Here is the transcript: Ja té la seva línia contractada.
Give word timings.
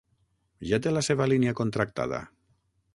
Ja 0.69 0.79
té 0.85 0.93
la 0.95 1.05
seva 1.09 1.29
línia 1.35 1.55
contractada. 1.63 2.27